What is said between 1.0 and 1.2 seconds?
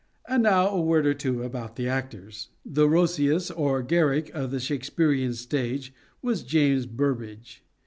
or